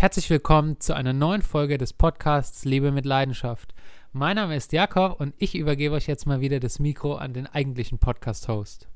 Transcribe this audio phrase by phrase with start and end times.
[0.00, 3.74] Herzlich willkommen zu einer neuen Folge des Podcasts Lebe mit Leidenschaft.
[4.14, 7.46] Mein Name ist Jakob und ich übergebe euch jetzt mal wieder das Mikro an den
[7.46, 8.88] eigentlichen Podcast-Host.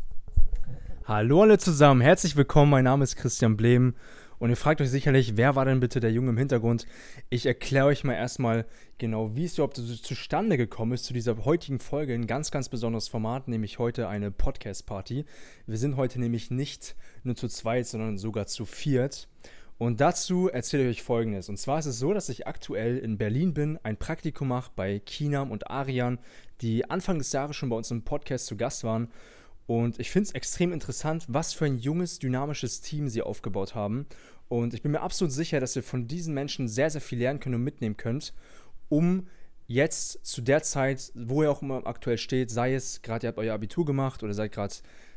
[1.05, 2.71] Hallo alle zusammen, herzlich willkommen.
[2.71, 3.93] Mein Name ist Christian Blehm
[4.39, 6.87] und ihr fragt euch sicherlich, wer war denn bitte der Junge im Hintergrund?
[7.29, 8.65] Ich erkläre euch mal erstmal
[8.97, 12.15] genau, wie es überhaupt zustande gekommen ist zu dieser heutigen Folge.
[12.15, 15.27] Ein ganz, ganz besonderes Format, nämlich heute eine Podcast-Party.
[15.67, 19.29] Wir sind heute nämlich nicht nur zu zweit, sondern sogar zu viert.
[19.77, 21.49] Und dazu erzähle ich euch folgendes.
[21.49, 25.01] Und zwar ist es so, dass ich aktuell in Berlin bin, ein Praktikum mache bei
[25.01, 26.19] Kinam und Arian,
[26.61, 29.11] die Anfang des Jahres schon bei uns im Podcast zu Gast waren.
[29.67, 34.07] Und ich finde es extrem interessant, was für ein junges, dynamisches Team sie aufgebaut haben.
[34.49, 37.41] Und ich bin mir absolut sicher, dass ihr von diesen Menschen sehr, sehr viel lernen
[37.41, 38.35] könnt und mitnehmen könnt,
[38.89, 39.27] um
[39.67, 43.39] jetzt zu der Zeit, wo ihr auch immer aktuell steht, sei es gerade ihr habt
[43.39, 44.75] euer Abitur gemacht oder seid gerade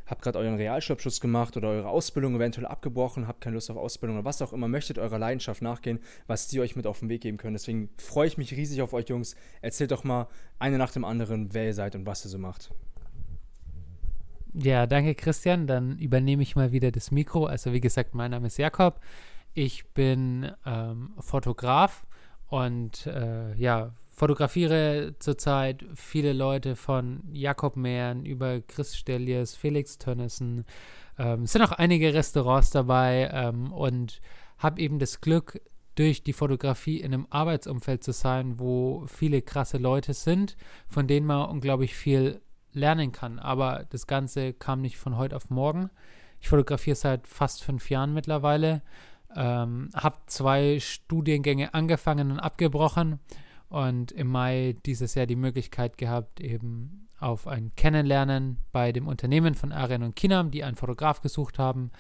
[0.08, 4.18] habt gerade euren Realschulabschluss gemacht oder eure Ausbildung eventuell abgebrochen, habt keine Lust auf Ausbildung
[4.18, 7.22] oder was auch immer, möchtet eurer Leidenschaft nachgehen, was die euch mit auf den Weg
[7.22, 7.54] geben können.
[7.54, 9.36] Deswegen freue ich mich riesig auf euch Jungs.
[9.62, 10.28] Erzählt doch mal
[10.60, 12.72] eine nach dem anderen, wer ihr seid und was ihr so macht.
[14.54, 15.68] Ja, danke Christian.
[15.68, 17.46] Dann übernehme ich mal wieder das Mikro.
[17.46, 19.00] Also wie gesagt, mein Name ist Jakob.
[19.54, 22.06] Ich bin ähm, Fotograf
[22.48, 30.66] und äh, ja, fotografiere zurzeit viele Leute von Jakob Mehren über Chris Stellies, Felix Tönnissen.
[31.20, 34.20] Ähm, es sind auch einige Restaurants dabei ähm, und
[34.58, 35.62] habe eben das Glück,
[35.94, 40.56] durch die Fotografie in einem Arbeitsumfeld zu sein, wo viele krasse Leute sind,
[40.88, 42.40] von denen man unglaublich viel
[42.72, 43.40] lernen kann.
[43.40, 45.90] Aber das Ganze kam nicht von heute auf morgen.
[46.40, 48.84] Ich fotografiere seit fast fünf Jahren mittlerweile,
[49.36, 53.20] ähm, habe zwei Studiengänge angefangen und abgebrochen
[53.70, 59.56] und im Mai dieses Jahr die Möglichkeit gehabt, eben auf ein Kennenlernen bei dem Unternehmen
[59.56, 61.92] von Arian und Kinam, die einen Fotograf gesucht haben.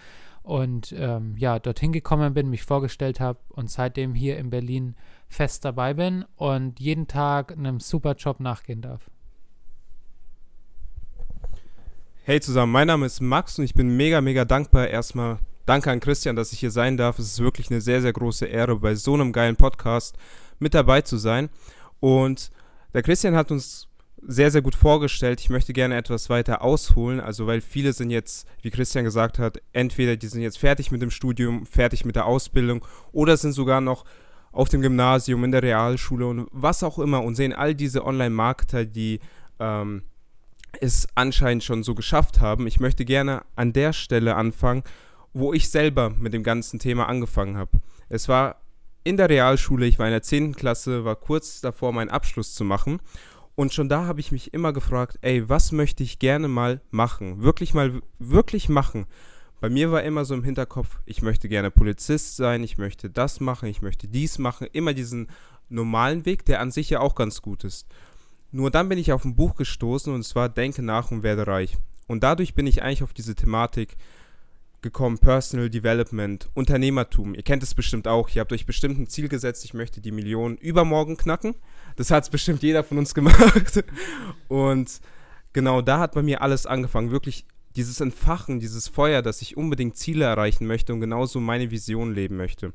[0.43, 4.95] Und ähm, ja, dorthin gekommen bin, mich vorgestellt habe und seitdem hier in Berlin
[5.27, 9.09] fest dabei bin und jeden Tag einem super Job nachgehen darf.
[12.23, 14.87] Hey zusammen, mein Name ist Max und ich bin mega, mega dankbar.
[14.87, 17.19] Erstmal danke an Christian, dass ich hier sein darf.
[17.19, 20.17] Es ist wirklich eine sehr, sehr große Ehre, bei so einem geilen Podcast
[20.59, 21.49] mit dabei zu sein.
[21.99, 22.51] Und
[22.93, 23.87] der Christian hat uns
[24.21, 25.39] sehr, sehr gut vorgestellt.
[25.39, 29.61] Ich möchte gerne etwas weiter ausholen, also weil viele sind jetzt, wie Christian gesagt hat,
[29.73, 33.81] entweder die sind jetzt fertig mit dem Studium, fertig mit der Ausbildung oder sind sogar
[33.81, 34.05] noch
[34.51, 38.85] auf dem Gymnasium, in der Realschule und was auch immer und sehen all diese Online-Marketer,
[38.85, 39.19] die
[39.59, 40.03] ähm,
[40.81, 42.65] es anscheinend schon so geschafft haben.
[42.67, 44.83] Ich möchte gerne an der Stelle anfangen,
[45.33, 47.71] wo ich selber mit dem ganzen Thema angefangen habe.
[48.09, 48.61] Es war
[49.07, 50.55] in der Realschule, ich war in der 10.
[50.55, 52.99] Klasse, war kurz davor, meinen Abschluss zu machen.
[53.55, 57.41] Und schon da habe ich mich immer gefragt, ey, was möchte ich gerne mal machen?
[57.41, 59.05] Wirklich mal, wirklich machen.
[59.61, 63.39] Bei mir war immer so im Hinterkopf, ich möchte gerne Polizist sein, ich möchte das
[63.39, 64.67] machen, ich möchte dies machen.
[64.73, 65.27] Immer diesen
[65.69, 67.87] normalen Weg, der an sich ja auch ganz gut ist.
[68.51, 71.77] Nur dann bin ich auf ein Buch gestoßen und zwar Denke nach und werde reich.
[72.07, 73.95] Und dadurch bin ich eigentlich auf diese Thematik
[74.81, 77.35] gekommen, Personal Development, Unternehmertum.
[77.35, 78.29] Ihr kennt es bestimmt auch.
[78.29, 81.55] Ihr habt euch bestimmt ein Ziel gesetzt, ich möchte die Millionen übermorgen knacken.
[81.95, 83.83] Das hat es bestimmt jeder von uns gemacht.
[84.47, 85.01] Und
[85.53, 87.11] genau da hat bei mir alles angefangen.
[87.11, 87.45] Wirklich
[87.75, 92.37] dieses Entfachen, dieses Feuer, dass ich unbedingt Ziele erreichen möchte und genauso meine Vision leben
[92.37, 92.73] möchte.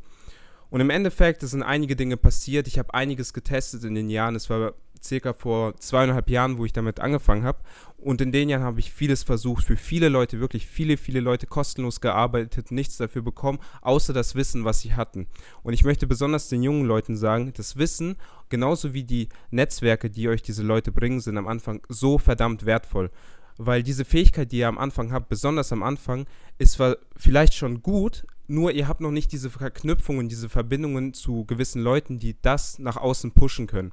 [0.71, 2.67] Und im Endeffekt, es sind einige Dinge passiert.
[2.67, 4.37] Ich habe einiges getestet in den Jahren.
[4.37, 7.59] Es war circa vor zweieinhalb Jahren, wo ich damit angefangen habe.
[7.99, 11.47] Und in den Jahren habe ich vieles versucht, für viele Leute, wirklich viele, viele Leute
[11.47, 15.29] kostenlos gearbeitet, nichts dafür bekommen, außer das Wissen, was sie hatten.
[15.63, 18.17] Und ich möchte besonders den jungen Leuten sagen, das Wissen,
[18.49, 23.11] genauso wie die Netzwerke, die euch diese Leute bringen, sind am Anfang so verdammt wertvoll.
[23.59, 26.27] Weil diese Fähigkeit, die ihr am Anfang habt, besonders am Anfang,
[26.59, 31.45] ist zwar vielleicht schon gut, nur ihr habt noch nicht diese Verknüpfungen, diese Verbindungen zu
[31.45, 33.93] gewissen Leuten, die das nach außen pushen können.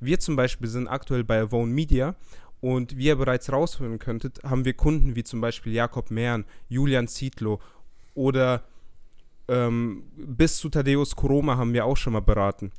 [0.00, 2.14] Wir zum Beispiel sind aktuell bei Avon Media
[2.60, 7.08] und wie ihr bereits raushören könntet, haben wir Kunden wie zum Beispiel Jakob Mehren, Julian
[7.08, 7.60] Zietlow
[8.14, 8.62] oder
[9.48, 12.72] ähm, bis zu Thaddeus Koroma haben wir auch schon mal beraten.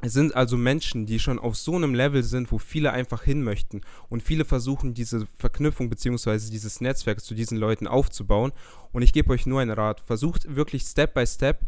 [0.00, 3.42] Es sind also Menschen, die schon auf so einem Level sind, wo viele einfach hin
[3.42, 3.80] möchten.
[4.08, 6.38] Und viele versuchen, diese Verknüpfung bzw.
[6.50, 8.52] dieses Netzwerk zu diesen Leuten aufzubauen.
[8.92, 10.00] Und ich gebe euch nur einen Rat.
[10.00, 11.66] Versucht wirklich Step by Step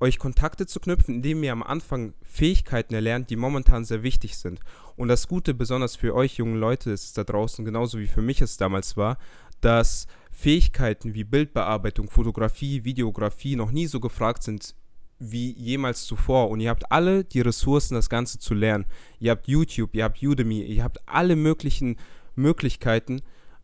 [0.00, 4.60] euch Kontakte zu knüpfen, indem ihr am Anfang Fähigkeiten erlernt, die momentan sehr wichtig sind.
[4.96, 8.40] Und das Gute, besonders für euch jungen Leute, ist da draußen, genauso wie für mich
[8.40, 9.18] es damals war,
[9.60, 14.74] dass Fähigkeiten wie Bildbearbeitung, Fotografie, Videografie noch nie so gefragt sind
[15.18, 16.48] wie jemals zuvor.
[16.48, 18.86] Und ihr habt alle die Ressourcen, das Ganze zu lernen.
[19.18, 21.96] Ihr habt YouTube, ihr habt Udemy, ihr habt alle möglichen
[22.36, 23.20] Möglichkeiten.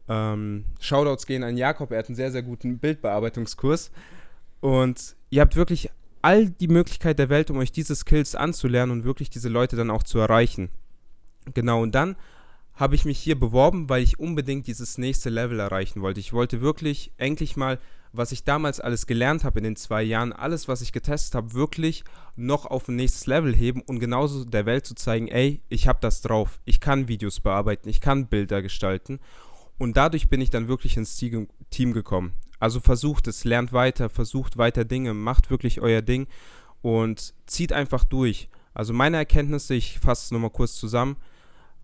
[0.09, 3.91] Ähm, Shoutouts gehen an Jakob, er hat einen sehr, sehr guten Bildbearbeitungskurs.
[4.61, 5.91] Und ihr habt wirklich
[6.27, 9.93] all die Möglichkeit der Welt, um euch diese Skills anzulernen und wirklich diese Leute dann
[9.93, 10.71] auch zu erreichen.
[11.55, 12.17] Genau, und dann
[12.75, 16.19] habe ich mich hier beworben, weil ich unbedingt dieses nächste Level erreichen wollte.
[16.19, 17.79] Ich wollte wirklich endlich mal,
[18.13, 21.55] was ich damals alles gelernt habe in den zwei Jahren, alles, was ich getestet habe,
[21.55, 22.03] wirklich
[22.35, 26.01] noch auf ein nächstes Level heben und genauso der Welt zu zeigen, ey, ich habe
[26.03, 26.59] das drauf.
[26.65, 29.21] Ich kann Videos bearbeiten, ich kann Bilder gestalten.
[29.79, 31.17] Und dadurch bin ich dann wirklich ins
[31.71, 32.33] Team gekommen.
[32.59, 36.27] Also versucht es, lernt weiter, versucht weiter Dinge, macht wirklich euer Ding
[36.83, 38.49] und zieht einfach durch.
[38.75, 41.17] Also meine Erkenntnisse, ich fasse es nochmal kurz zusammen.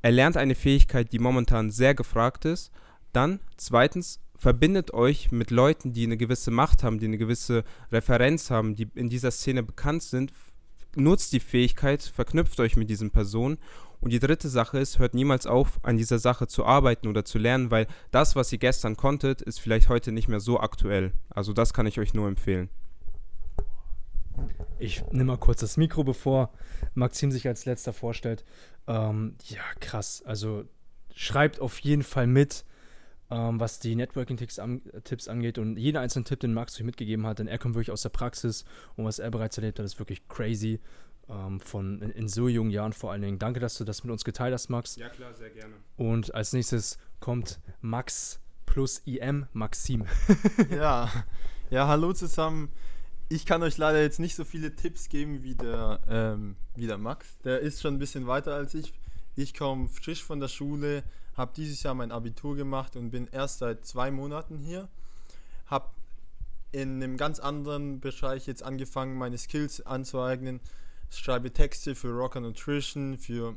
[0.03, 2.71] Erlernt eine Fähigkeit, die momentan sehr gefragt ist.
[3.13, 8.51] Dann, zweitens, verbindet euch mit Leuten, die eine gewisse Macht haben, die eine gewisse Referenz
[8.51, 10.33] haben, die in dieser Szene bekannt sind.
[10.97, 13.59] Nutzt die Fähigkeit, verknüpft euch mit diesen Personen
[14.03, 17.39] und die dritte Sache ist, hört niemals auf, an dieser Sache zu arbeiten oder zu
[17.39, 21.13] lernen, weil das, was ihr gestern konntet, ist vielleicht heute nicht mehr so aktuell.
[21.31, 22.69] Also das kann ich euch nur empfehlen.
[24.81, 26.53] Ich nehme mal kurz das Mikro, bevor
[26.95, 28.45] Maxim sich als letzter vorstellt.
[28.89, 30.21] Ähm, ja, krass.
[30.27, 30.65] Also
[31.15, 32.65] schreibt auf jeden Fall mit,
[33.31, 34.83] ähm, was die Networking-Tipps an,
[35.29, 35.59] angeht.
[35.59, 38.09] Und jeder einzelne Tipp, den Max euch mitgegeben hat, denn er kommt wirklich aus der
[38.09, 38.65] Praxis
[38.97, 40.81] und was er bereits erlebt hat, ist wirklich crazy
[41.29, 43.39] ähm, von in, in, so jungen Jahren vor allen Dingen.
[43.39, 44.97] Danke, dass du das mit uns geteilt hast, Max.
[44.97, 45.75] Ja, klar, sehr gerne.
[45.97, 50.07] Und als nächstes kommt Max plus IM, Maxim.
[50.71, 51.11] ja,
[51.71, 52.71] ja, hallo zusammen.
[53.29, 56.99] Ich kann euch leider jetzt nicht so viele Tipps geben wie der, ähm, wie der
[56.99, 57.39] Max.
[57.45, 58.93] Der ist schon ein bisschen weiter als ich.
[59.37, 61.03] Ich komme frisch von der Schule,
[61.35, 64.89] habe dieses Jahr mein Abitur gemacht und bin erst seit zwei Monaten hier.
[65.67, 65.89] Habe
[66.73, 70.61] in einem ganz anderen Bereich jetzt angefangen, meine Skills anzueignen
[71.19, 73.57] schreibe Texte für Rocker Nutrition, für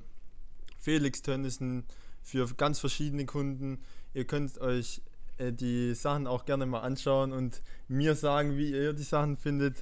[0.80, 1.86] Felix Tönnissen,
[2.22, 3.80] für ganz verschiedene Kunden.
[4.13, 5.02] Ihr könnt euch
[5.38, 9.75] äh, die Sachen auch gerne mal anschauen und mir sagen, wie ihr die Sachen findet.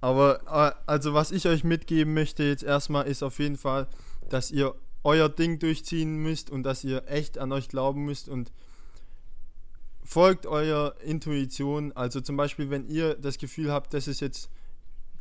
[0.00, 3.88] Aber äh, also was ich euch mitgeben möchte jetzt erstmal ist auf jeden Fall,
[4.28, 4.74] dass ihr
[5.04, 8.52] euer Ding durchziehen müsst und dass ihr echt an euch glauben müsst und
[10.02, 11.92] folgt eurer Intuition.
[11.92, 14.50] Also zum Beispiel, wenn ihr das Gefühl habt, das ist jetzt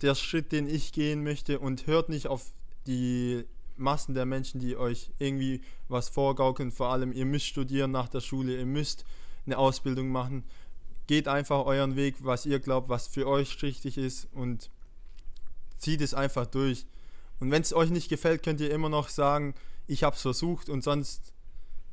[0.06, 2.54] der Schritt, den ich gehen möchte und hört nicht auf
[2.88, 6.72] die Massen der Menschen, die euch irgendwie was vorgaukeln.
[6.72, 9.04] Vor allem, ihr müsst studieren nach der Schule, ihr müsst
[9.46, 10.44] eine Ausbildung machen.
[11.08, 14.70] Geht einfach euren Weg, was ihr glaubt, was für euch richtig ist und
[15.78, 16.86] zieht es einfach durch.
[17.40, 19.56] Und wenn es euch nicht gefällt, könnt ihr immer noch sagen,
[19.88, 21.34] ich habe es versucht und sonst,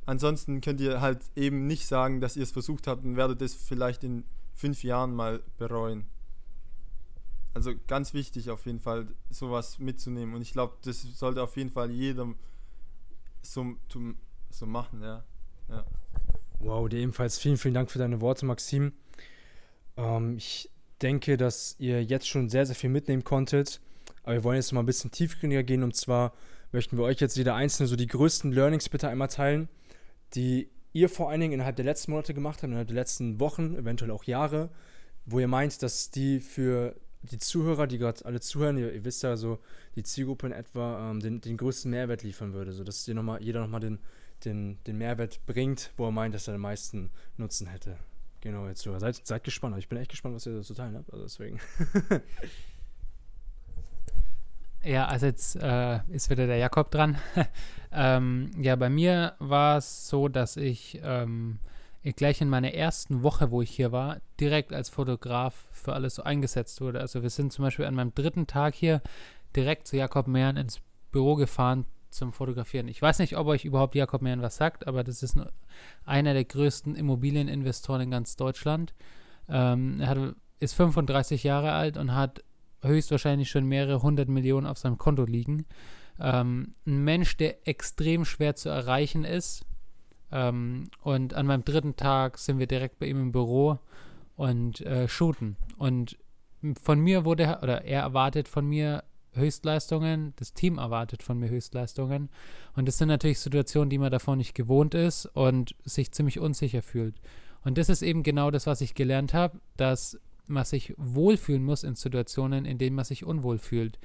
[0.06, 3.54] ansonsten könnt ihr halt eben nicht sagen, dass ihr es versucht habt und werdet es
[3.54, 4.24] vielleicht in
[4.54, 6.06] fünf Jahren mal bereuen.
[7.54, 10.34] Also ganz wichtig auf jeden Fall, sowas mitzunehmen.
[10.34, 12.36] Und ich glaube, das sollte auf jeden Fall jedem
[13.42, 13.74] so,
[14.50, 15.24] so machen, ja.
[15.68, 15.84] ja.
[16.60, 18.92] Wow, dir ebenfalls vielen, vielen Dank für deine Worte, Maxim.
[19.96, 20.70] Ähm, ich
[21.02, 23.80] denke, dass ihr jetzt schon sehr, sehr viel mitnehmen konntet.
[24.22, 25.82] Aber wir wollen jetzt mal ein bisschen tiefgründiger gehen.
[25.82, 26.32] Und zwar
[26.70, 29.68] möchten wir euch jetzt jeder einzelne so die größten Learnings bitte einmal teilen,
[30.34, 33.74] die ihr vor allen Dingen innerhalb der letzten Monate gemacht habt, innerhalb der letzten Wochen,
[33.74, 34.70] eventuell auch Jahre,
[35.26, 39.22] wo ihr meint, dass die für die Zuhörer, die gerade alle zuhören, ihr, ihr, wisst
[39.22, 39.58] ja so,
[39.94, 43.40] die Zielgruppe in etwa, ähm, den, den größten Mehrwert liefern würde, sodass dir noch mal,
[43.42, 43.98] jeder nochmal den,
[44.44, 47.96] den, den Mehrwert bringt, wo er meint, dass er den meisten Nutzen hätte.
[48.40, 48.98] Genau, jetzt so.
[48.98, 49.78] Seid, seid gespannt.
[49.78, 51.12] Ich bin echt gespannt, was ihr dazu teilen habt.
[51.12, 51.60] Also deswegen.
[54.82, 57.18] ja, also jetzt äh, ist wieder der Jakob dran.
[57.92, 61.60] ähm, ja, bei mir war es so, dass ich ähm,
[62.02, 66.24] gleich in meiner ersten Woche, wo ich hier war, direkt als Fotograf für alles so
[66.24, 67.00] eingesetzt wurde.
[67.00, 69.00] Also wir sind zum Beispiel an meinem dritten Tag hier
[69.54, 70.80] direkt zu Jakob Mehren ins
[71.12, 72.88] Büro gefahren zum Fotografieren.
[72.88, 75.36] Ich weiß nicht, ob euch überhaupt Jakob Mehren was sagt, aber das ist
[76.04, 78.94] einer der größten Immobilieninvestoren in ganz Deutschland.
[79.48, 80.18] Ähm, er hat,
[80.58, 82.42] ist 35 Jahre alt und hat
[82.82, 85.66] höchstwahrscheinlich schon mehrere hundert Millionen auf seinem Konto liegen.
[86.20, 89.64] Ähm, ein Mensch, der extrem schwer zu erreichen ist,
[90.32, 93.78] ähm, und an meinem dritten Tag sind wir direkt bei ihm im Büro
[94.36, 95.56] und äh, shooten.
[95.76, 96.18] Und
[96.82, 102.28] von mir wurde, oder er erwartet von mir Höchstleistungen, das Team erwartet von mir Höchstleistungen.
[102.74, 106.82] Und das sind natürlich Situationen, die man davor nicht gewohnt ist und sich ziemlich unsicher
[106.82, 107.14] fühlt.
[107.64, 111.84] Und das ist eben genau das, was ich gelernt habe, dass man sich wohlfühlen muss
[111.84, 113.98] in Situationen, in denen man sich unwohl fühlt.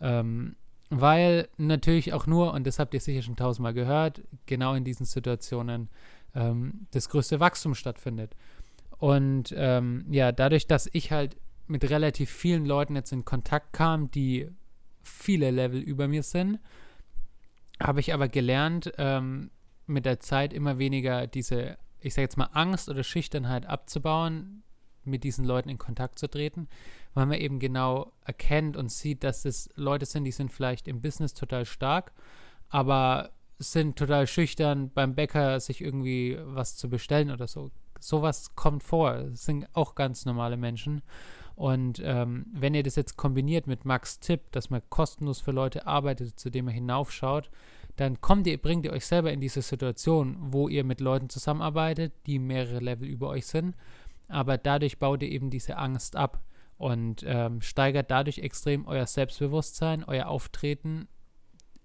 [0.00, 0.56] Ähm,
[0.90, 5.06] weil natürlich auch nur, und das habt ihr sicher schon tausendmal gehört, genau in diesen
[5.06, 5.88] Situationen
[6.34, 8.36] ähm, das größte Wachstum stattfindet.
[8.98, 14.10] Und ähm, ja, dadurch, dass ich halt mit relativ vielen Leuten jetzt in Kontakt kam,
[14.10, 14.48] die
[15.02, 16.60] viele Level über mir sind,
[17.82, 19.50] habe ich aber gelernt, ähm,
[19.86, 24.62] mit der Zeit immer weniger diese, ich sage jetzt mal, Angst oder Schüchternheit abzubauen,
[25.04, 26.68] mit diesen Leuten in Kontakt zu treten,
[27.16, 31.00] weil man eben genau erkennt und sieht, dass es Leute sind, die sind vielleicht im
[31.00, 32.12] Business total stark,
[32.68, 37.70] aber sind total schüchtern beim Bäcker sich irgendwie was zu bestellen oder so.
[38.00, 39.14] Sowas kommt vor.
[39.14, 41.00] Das sind auch ganz normale Menschen.
[41.54, 45.86] Und ähm, wenn ihr das jetzt kombiniert mit Max Tipp, dass man kostenlos für Leute
[45.86, 47.50] arbeitet, zu dem er hinaufschaut,
[47.96, 52.12] dann kommt ihr, bringt ihr euch selber in diese Situation, wo ihr mit Leuten zusammenarbeitet,
[52.26, 53.74] die mehrere Level über euch sind.
[54.28, 56.42] Aber dadurch baut ihr eben diese Angst ab
[56.78, 61.08] und ähm, steigert dadurch extrem euer Selbstbewusstsein, euer Auftreten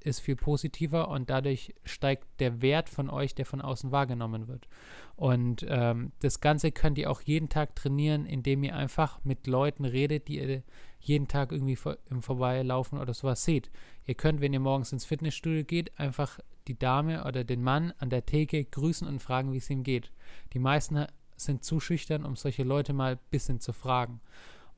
[0.03, 4.67] ist viel positiver und dadurch steigt der Wert von euch, der von außen wahrgenommen wird.
[5.15, 9.85] Und ähm, das Ganze könnt ihr auch jeden Tag trainieren, indem ihr einfach mit Leuten
[9.85, 10.63] redet, die ihr
[10.99, 13.69] jeden Tag irgendwie vor, im Vorbeilaufen oder sowas seht.
[14.05, 18.09] Ihr könnt, wenn ihr morgens ins Fitnessstudio geht, einfach die Dame oder den Mann an
[18.09, 20.11] der Theke grüßen und fragen, wie es ihm geht.
[20.53, 21.05] Die meisten
[21.35, 24.21] sind zu schüchtern, um solche Leute mal ein bisschen zu fragen.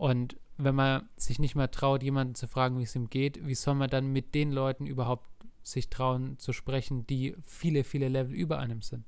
[0.04, 3.56] Und wenn man sich nicht mehr traut, jemanden zu fragen, wie es ihm geht, wie
[3.56, 5.26] soll man dann mit den Leuten überhaupt
[5.62, 9.06] sich trauen zu sprechen, die viele, viele Level über einem sind?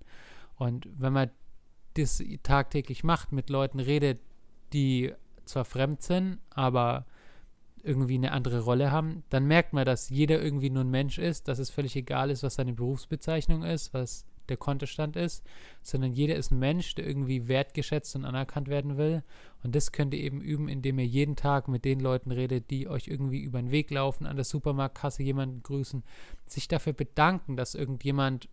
[0.55, 1.31] Und wenn man
[1.95, 4.21] das tagtäglich macht, mit Leuten redet,
[4.71, 5.11] die
[5.43, 7.05] zwar fremd sind, aber
[7.83, 11.49] irgendwie eine andere Rolle haben, dann merkt man, dass jeder irgendwie nur ein Mensch ist,
[11.49, 15.43] dass es völlig egal ist, was seine Berufsbezeichnung ist, was der Kontostand ist,
[15.81, 19.23] sondern jeder ist ein Mensch, der irgendwie wertgeschätzt und anerkannt werden will.
[19.63, 22.87] Und das könnt ihr eben üben, indem ihr jeden Tag mit den Leuten redet, die
[22.87, 26.03] euch irgendwie über den Weg laufen, an der Supermarktkasse jemanden grüßen,
[26.45, 28.49] sich dafür bedanken, dass irgendjemand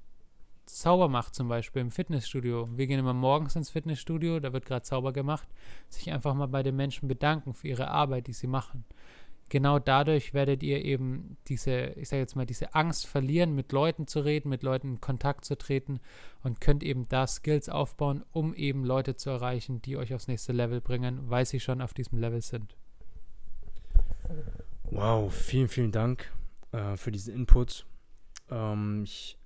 [0.67, 2.69] sauber macht, zum Beispiel im Fitnessstudio.
[2.77, 5.49] Wir gehen immer morgens ins Fitnessstudio, da wird gerade sauber gemacht,
[5.89, 8.85] sich einfach mal bei den Menschen bedanken für ihre Arbeit, die sie machen
[9.53, 14.07] genau dadurch werdet ihr eben diese, ich sage jetzt mal, diese Angst verlieren, mit Leuten
[14.07, 16.01] zu reden, mit Leuten in Kontakt zu treten
[16.43, 20.53] und könnt eben da Skills aufbauen, um eben Leute zu erreichen, die euch aufs nächste
[20.53, 22.75] Level bringen, weil sie schon auf diesem Level sind.
[24.85, 26.33] Wow, vielen, vielen Dank
[26.73, 27.85] äh, für diesen Input.
[28.51, 29.37] Ähm, ich,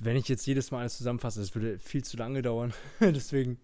[0.00, 2.74] wenn ich jetzt jedes Mal alles zusammenfasse, das würde viel zu lange dauern.
[3.00, 3.60] Deswegen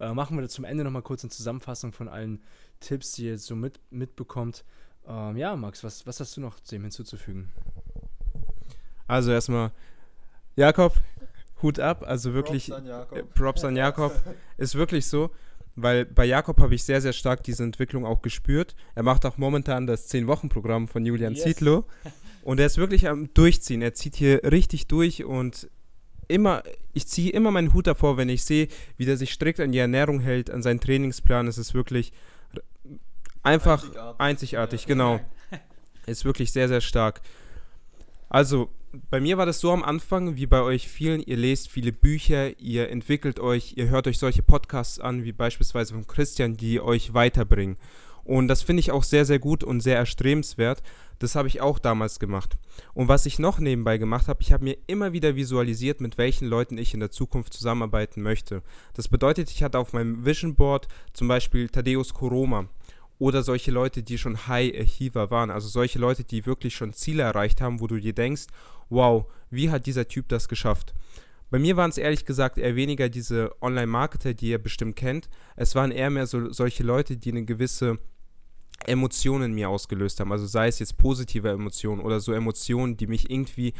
[0.00, 2.42] äh, machen wir zum Ende nochmal kurz eine Zusammenfassung von allen
[2.80, 4.66] Tipps, die ihr jetzt so mit, mitbekommt.
[5.08, 7.52] Ähm, ja, Max, was, was hast du noch dem hinzuzufügen?
[9.06, 9.70] Also erstmal,
[10.56, 10.94] Jakob,
[11.62, 13.18] Hut ab, also wirklich Props an Jakob.
[13.18, 14.12] Äh, Props an Jakob.
[14.56, 15.30] Ist wirklich so,
[15.76, 18.74] weil bei Jakob habe ich sehr, sehr stark diese Entwicklung auch gespürt.
[18.94, 21.42] Er macht auch momentan das 10-Wochen-Programm von Julian Yes.
[21.42, 21.84] Zietlow.
[22.42, 23.82] Und er ist wirklich am Durchziehen.
[23.82, 25.70] Er zieht hier richtig durch und
[26.28, 28.68] immer, ich ziehe immer meinen Hut davor, wenn ich sehe,
[28.98, 31.46] wie der sich strikt an die Ernährung hält, an seinen Trainingsplan.
[31.46, 32.12] Es ist wirklich
[33.44, 34.20] einfach Einzigartig.
[34.20, 35.20] einzigartig, genau.
[36.06, 37.22] Ist wirklich sehr, sehr stark.
[38.28, 38.68] Also,
[39.10, 42.58] bei mir war das so am Anfang, wie bei euch vielen, ihr lest viele Bücher,
[42.58, 47.14] ihr entwickelt euch, ihr hört euch solche Podcasts an, wie beispielsweise von Christian, die euch
[47.14, 47.76] weiterbringen.
[48.24, 50.82] Und das finde ich auch sehr, sehr gut und sehr erstrebenswert.
[51.18, 52.56] Das habe ich auch damals gemacht.
[52.94, 56.48] Und was ich noch nebenbei gemacht habe, ich habe mir immer wieder visualisiert, mit welchen
[56.48, 58.62] Leuten ich in der Zukunft zusammenarbeiten möchte.
[58.94, 62.68] Das bedeutet, ich hatte auf meinem Vision Board zum Beispiel Thaddeus Koroma
[63.24, 67.22] oder solche Leute, die schon High Achiever waren, also solche Leute, die wirklich schon Ziele
[67.22, 68.48] erreicht haben, wo du dir denkst,
[68.90, 70.92] wow, wie hat dieser Typ das geschafft?
[71.48, 75.30] Bei mir waren es ehrlich gesagt eher weniger diese Online-Marketer, die ihr bestimmt kennt.
[75.56, 77.98] Es waren eher mehr so, solche Leute, die eine gewisse
[78.86, 80.30] Emotion in mir ausgelöst haben.
[80.30, 83.72] Also sei es jetzt positive Emotionen oder so Emotionen, die mich irgendwie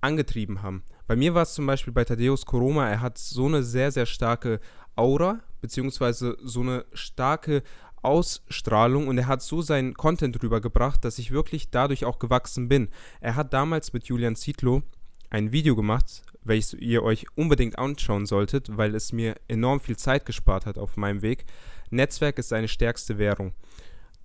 [0.00, 0.84] angetrieben haben.
[1.06, 4.06] Bei mir war es zum Beispiel bei Thaddeus Koroma, er hat so eine sehr, sehr
[4.06, 4.58] starke
[4.94, 7.62] Aura, beziehungsweise so eine starke
[8.02, 12.88] Ausstrahlung und er hat so seinen Content rübergebracht, dass ich wirklich dadurch auch gewachsen bin.
[13.20, 14.82] Er hat damals mit Julian Zietlow
[15.30, 20.24] ein Video gemacht, welches ihr euch unbedingt anschauen solltet, weil es mir enorm viel Zeit
[20.24, 21.44] gespart hat auf meinem Weg.
[21.90, 23.54] Netzwerk ist seine stärkste Währung.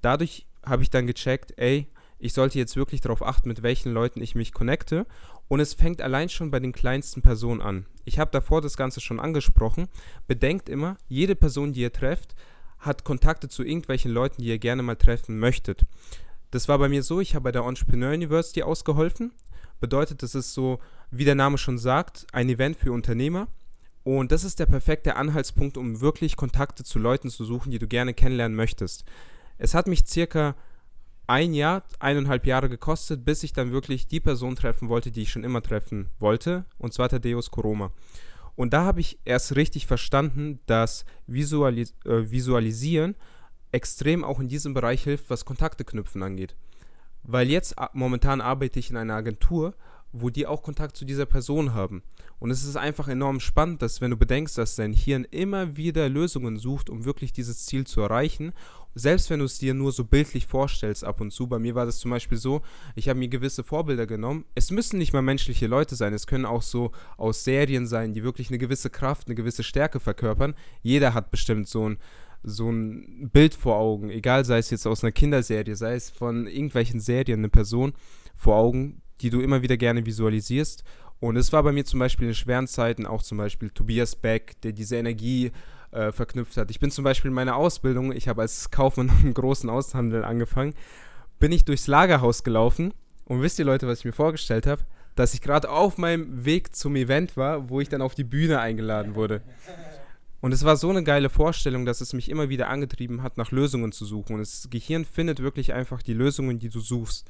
[0.01, 1.88] Dadurch habe ich dann gecheckt, ey,
[2.20, 5.08] ich sollte jetzt wirklich darauf achten, mit welchen Leuten ich mich connecte.
[5.48, 7.86] Und es fängt allein schon bei den kleinsten Personen an.
[8.06, 9.88] Ich habe davor das Ganze schon angesprochen.
[10.28, 12.36] Bedenkt immer, jede Person, die ihr trefft,
[12.82, 15.86] hat Kontakte zu irgendwelchen Leuten, die ihr gerne mal treffen möchtet.
[16.52, 19.32] Das war bei mir so, ich habe bei der Entrepreneur University ausgeholfen.
[19.80, 23.48] Bedeutet, das ist so, wie der Name schon sagt, ein Event für Unternehmer.
[24.04, 27.88] Und das ist der perfekte Anhaltspunkt, um wirklich Kontakte zu Leuten zu suchen, die du
[27.88, 29.06] gerne kennenlernen möchtest.
[29.58, 30.56] Es hat mich circa
[31.28, 35.32] ein Jahr, eineinhalb Jahre gekostet, bis ich dann wirklich die Person treffen wollte, die ich
[35.32, 37.92] schon immer treffen wollte, und zwar Thaddeus Koroma.
[38.55, 43.15] Und da habe ich erst richtig verstanden, dass Visualis äh, Visualisieren
[43.72, 46.55] extrem auch in diesem Bereich hilft, was Kontakte knüpfen angeht.
[47.24, 49.75] Weil jetzt momentan arbeite ich in einer Agentur,
[50.12, 52.03] wo die auch Kontakt zu dieser Person haben.
[52.39, 56.10] Und es ist einfach enorm spannend, dass wenn du bedenkst, dass dein Hirn immer wieder
[56.10, 58.51] Lösungen sucht, um wirklich dieses Ziel zu erreichen
[58.95, 61.86] selbst wenn du es dir nur so bildlich vorstellst ab und zu, bei mir war
[61.86, 62.62] das zum Beispiel so,
[62.95, 64.45] ich habe mir gewisse Vorbilder genommen.
[64.55, 68.24] Es müssen nicht mal menschliche Leute sein, es können auch so aus Serien sein, die
[68.24, 70.55] wirklich eine gewisse Kraft, eine gewisse Stärke verkörpern.
[70.81, 71.98] Jeder hat bestimmt so ein,
[72.43, 76.48] so ein Bild vor Augen, egal sei es jetzt aus einer Kinderserie, sei es von
[76.48, 77.93] irgendwelchen Serien, eine Person
[78.36, 80.83] vor Augen, die du immer wieder gerne visualisierst.
[81.19, 84.60] Und es war bei mir zum Beispiel in schweren Zeiten auch zum Beispiel Tobias Beck,
[84.62, 85.51] der diese Energie äh,
[85.91, 86.71] verknüpft hat.
[86.71, 90.74] Ich bin zum Beispiel in meiner Ausbildung, ich habe als Kaufmann im großen Außenhandel angefangen,
[91.39, 92.93] bin ich durchs Lagerhaus gelaufen
[93.25, 94.83] und wisst ihr Leute, was ich mir vorgestellt habe?
[95.15, 98.60] Dass ich gerade auf meinem Weg zum Event war, wo ich dann auf die Bühne
[98.60, 99.41] eingeladen wurde.
[100.39, 103.51] Und es war so eine geile Vorstellung, dass es mich immer wieder angetrieben hat, nach
[103.51, 104.33] Lösungen zu suchen.
[104.33, 107.27] Und das Gehirn findet wirklich einfach die Lösungen, die du suchst.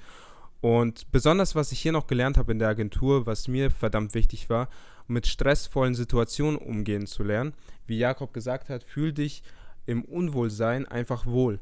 [0.61, 4.49] Und besonders, was ich hier noch gelernt habe in der Agentur, was mir verdammt wichtig
[4.49, 4.69] war,
[5.11, 7.53] mit stressvollen Situationen umgehen zu lernen.
[7.85, 9.43] Wie Jakob gesagt hat, fühl dich
[9.85, 11.59] im Unwohlsein einfach wohl.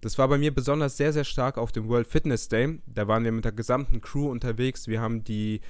[0.00, 2.78] Das war bei mir besonders sehr, sehr stark auf dem World Fitness Day.
[2.86, 4.86] Da waren wir mit der gesamten Crew unterwegs.
[4.86, 5.60] Wir haben die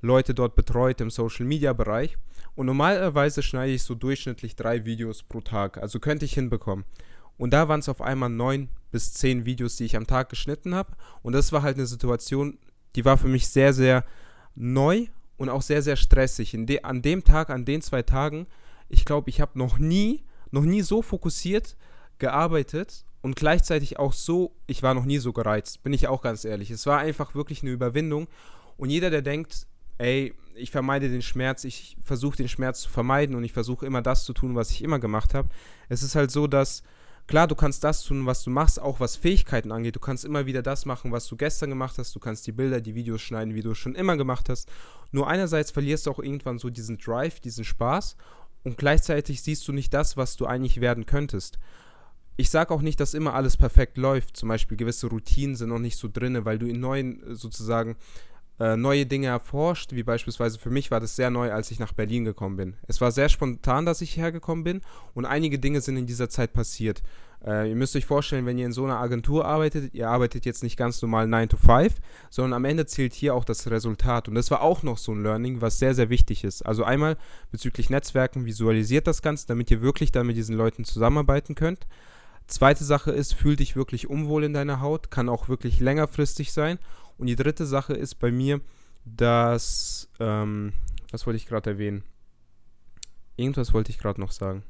[0.00, 2.16] Leute dort betreut im Social Media Bereich.
[2.54, 5.78] Und normalerweise schneide ich so durchschnittlich drei Videos pro Tag.
[5.78, 6.84] Also könnte ich hinbekommen.
[7.36, 10.74] Und da waren es auf einmal neun bis zehn Videos, die ich am Tag geschnitten
[10.74, 10.92] habe.
[11.22, 12.58] Und das war halt eine Situation,
[12.94, 14.04] die war für mich sehr, sehr
[14.54, 15.06] neu
[15.40, 16.54] und auch sehr, sehr stressig.
[16.54, 18.46] De an dem Tag, an den zwei Tagen,
[18.90, 21.78] ich glaube, ich habe noch nie, noch nie so fokussiert
[22.18, 26.44] gearbeitet und gleichzeitig auch so, ich war noch nie so gereizt, bin ich auch ganz
[26.44, 26.70] ehrlich.
[26.70, 28.28] Es war einfach wirklich eine Überwindung.
[28.76, 29.66] Und jeder, der denkt,
[29.96, 34.02] ey, ich vermeide den Schmerz, ich versuche den Schmerz zu vermeiden und ich versuche immer
[34.02, 35.48] das zu tun, was ich immer gemacht habe.
[35.88, 36.82] Es ist halt so, dass
[37.26, 39.94] Klar, du kannst das tun, was du machst, auch was Fähigkeiten angeht.
[39.94, 42.14] Du kannst immer wieder das machen, was du gestern gemacht hast.
[42.14, 44.68] Du kannst die Bilder, die Videos schneiden, wie du es schon immer gemacht hast.
[45.12, 48.16] Nur einerseits verlierst du auch irgendwann so diesen Drive, diesen Spaß
[48.62, 51.58] und gleichzeitig siehst du nicht das, was du eigentlich werden könntest.
[52.36, 54.36] Ich sage auch nicht, dass immer alles perfekt läuft.
[54.36, 57.96] Zum Beispiel gewisse Routinen sind noch nicht so drin, weil du in neuen sozusagen
[58.60, 61.94] äh, neue Dinge erforscht, wie beispielsweise für mich war das sehr neu, als ich nach
[61.94, 62.74] Berlin gekommen bin.
[62.86, 64.82] Es war sehr spontan, dass ich hergekommen bin
[65.14, 67.02] und einige Dinge sind in dieser Zeit passiert.
[67.42, 70.62] Äh, ihr müsst euch vorstellen, wenn ihr in so einer Agentur arbeitet, ihr arbeitet jetzt
[70.62, 71.94] nicht ganz normal 9 to 5,
[72.28, 74.28] sondern am Ende zählt hier auch das Resultat.
[74.28, 76.60] Und das war auch noch so ein Learning, was sehr, sehr wichtig ist.
[76.60, 77.16] Also einmal
[77.50, 81.86] bezüglich Netzwerken, visualisiert das Ganze, damit ihr wirklich dann mit diesen Leuten zusammenarbeiten könnt.
[82.46, 86.78] Zweite Sache ist, fühl dich wirklich unwohl in deiner Haut, kann auch wirklich längerfristig sein.
[87.20, 88.62] Und die dritte Sache ist bei mir,
[89.04, 90.72] dass, ähm,
[91.10, 92.02] was wollte ich gerade erwähnen?
[93.36, 94.62] Irgendwas wollte ich gerade noch sagen.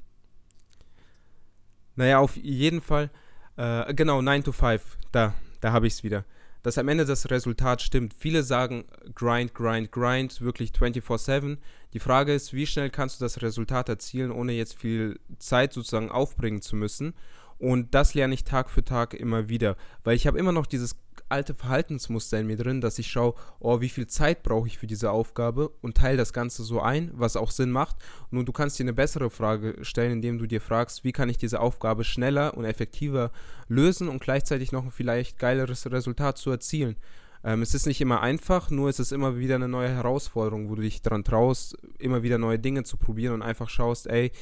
[1.94, 3.10] Naja, auf jeden Fall,
[3.56, 6.24] äh, genau, 9 to 5, da, da habe ich es wieder.
[6.64, 8.14] Dass am Ende das Resultat stimmt.
[8.14, 8.84] Viele sagen
[9.14, 11.56] grind, grind, grind, wirklich 24-7.
[11.92, 16.10] Die Frage ist, wie schnell kannst du das Resultat erzielen, ohne jetzt viel Zeit sozusagen
[16.10, 17.14] aufbringen zu müssen.
[17.60, 20.96] Und das lerne ich Tag für Tag immer wieder, weil ich habe immer noch dieses
[21.28, 24.86] alte Verhaltensmuster in mir drin, dass ich schaue, oh, wie viel Zeit brauche ich für
[24.86, 27.96] diese Aufgabe und teile das Ganze so ein, was auch Sinn macht.
[28.30, 31.36] Nun, du kannst dir eine bessere Frage stellen, indem du dir fragst, wie kann ich
[31.36, 33.30] diese Aufgabe schneller und effektiver
[33.68, 36.96] lösen und gleichzeitig noch ein vielleicht geileres Resultat zu erzielen.
[37.44, 40.76] Ähm, es ist nicht immer einfach, nur es ist immer wieder eine neue Herausforderung, wo
[40.76, 44.32] du dich daran traust, immer wieder neue Dinge zu probieren und einfach schaust, ey,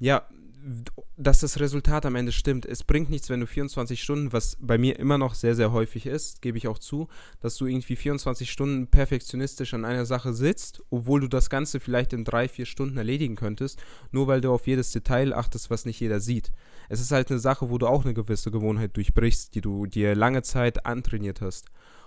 [0.00, 0.26] ja,
[1.16, 2.66] dass das Resultat am Ende stimmt.
[2.66, 6.06] Es bringt nichts, wenn du 24 Stunden, was bei mir immer noch sehr, sehr häufig
[6.06, 7.08] ist, gebe ich auch zu,
[7.40, 12.12] dass du irgendwie 24 Stunden perfektionistisch an einer Sache sitzt, obwohl du das Ganze vielleicht
[12.12, 16.00] in drei, vier Stunden erledigen könntest, nur weil du auf jedes Detail achtest, was nicht
[16.00, 16.52] jeder sieht.
[16.88, 20.14] Es ist halt eine Sache, wo du auch eine gewisse Gewohnheit durchbrichst, die du dir
[20.14, 21.66] lange Zeit antrainiert hast.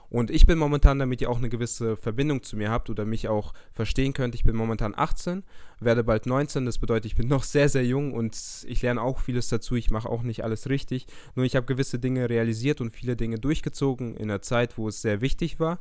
[0.10, 3.28] Und ich bin momentan, damit ihr auch eine gewisse Verbindung zu mir habt oder mich
[3.28, 5.44] auch verstehen könnt, ich bin momentan 18,
[5.80, 8.38] werde bald 19, das bedeutet, ich bin noch sehr, sehr jung und
[8.68, 12.00] ich lerne auch vieles dazu, ich mache auch nicht alles richtig, nur ich habe gewisse
[12.00, 15.80] Dinge realisiert und viele Dinge durchgezogen in einer Zeit, wo es sehr wichtig war.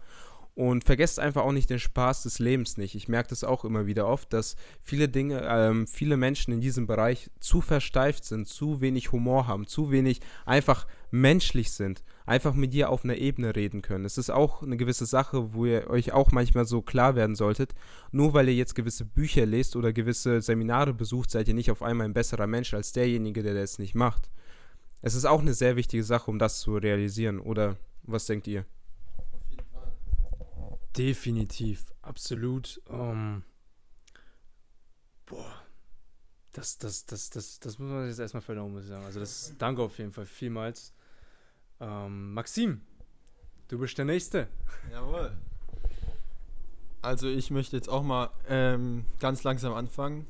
[0.57, 2.95] Und vergesst einfach auch nicht den Spaß des Lebens nicht.
[2.95, 6.87] Ich merke das auch immer wieder oft, dass viele Dinge, ähm, viele Menschen in diesem
[6.87, 12.73] Bereich zu versteift sind, zu wenig Humor haben, zu wenig einfach menschlich sind, einfach mit
[12.73, 14.05] dir auf einer Ebene reden können.
[14.05, 17.73] Es ist auch eine gewisse Sache, wo ihr euch auch manchmal so klar werden solltet.
[18.11, 21.83] Nur weil ihr jetzt gewisse Bücher lest oder gewisse Seminare besucht, seid ihr nicht auf
[21.83, 24.29] einmal ein besserer Mensch als derjenige, der das nicht macht.
[25.03, 27.39] Es ist auch eine sehr wichtige Sache, um das zu realisieren.
[27.39, 28.67] Oder was denkt ihr?
[30.97, 32.83] Definitiv, absolut.
[32.89, 33.45] Um,
[35.27, 35.63] boah,
[36.53, 39.05] das, das, das, das, das muss man jetzt erstmal verdauen, muss ich sagen.
[39.05, 40.93] Also das danke auf jeden Fall vielmals.
[41.85, 42.81] Ähm, Maxim,
[43.69, 44.49] du bist der Nächste.
[44.91, 45.33] Jawohl.
[47.03, 50.27] Also ich möchte jetzt auch mal ähm, ganz langsam anfangen.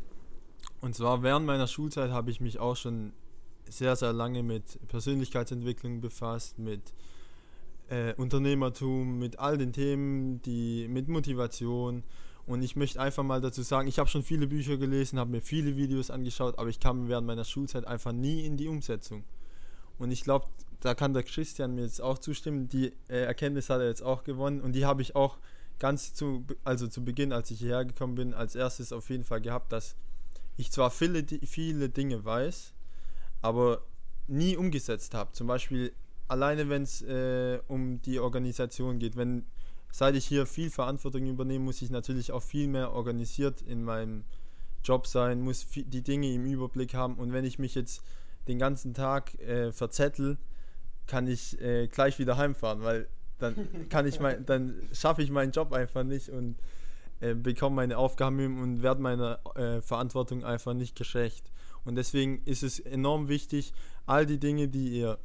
[0.81, 3.13] Und zwar während meiner Schulzeit habe ich mich auch schon
[3.69, 6.93] sehr, sehr lange mit Persönlichkeitsentwicklung befasst, mit
[7.89, 12.03] äh, Unternehmertum, mit all den Themen, die mit Motivation.
[12.47, 15.41] Und ich möchte einfach mal dazu sagen, ich habe schon viele Bücher gelesen, habe mir
[15.41, 19.25] viele Videos angeschaut, aber ich kam während meiner Schulzeit einfach nie in die Umsetzung.
[19.99, 20.47] Und ich glaube,
[20.85, 22.69] da kann der Christian mir jetzt auch zustimmen.
[22.69, 25.39] Die äh, Erkenntnis hat er jetzt auch gewonnen und die habe ich auch
[25.79, 29.41] ganz zu, also zu Beginn, als ich hierher gekommen bin, als erstes auf jeden Fall
[29.41, 29.97] gehabt, dass
[30.57, 32.75] ich zwar viele, viele Dinge weiß,
[33.43, 33.83] aber
[34.29, 35.33] nie umgesetzt habe.
[35.33, 35.93] Zum Beispiel
[36.29, 39.17] alleine, wenn es äh, um die Organisation geht.
[39.17, 39.47] Wenn,
[39.91, 44.25] seit ich hier viel Verantwortung übernehme, muss ich natürlich auch viel mehr organisiert in meinem
[44.85, 47.15] Job sein, muss die Dinge im Überblick haben.
[47.15, 48.03] Und wenn ich mich jetzt
[48.49, 50.37] den ganzen Tag äh, verzettel,
[51.07, 55.53] kann ich äh, gleich wieder heimfahren, weil dann kann ich mein, dann schaffe ich meinen
[55.53, 56.57] Job einfach nicht und
[57.21, 61.51] äh, bekomme meine Aufgaben und werde meiner äh, Verantwortung einfach nicht gerecht.
[61.85, 63.73] Und deswegen ist es enorm wichtig,
[64.07, 65.19] all die Dinge, die ihr